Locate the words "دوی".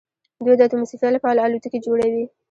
0.45-0.55